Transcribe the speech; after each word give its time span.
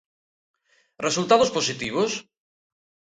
¿Resultados 1.07 1.53
positivos? 1.57 2.11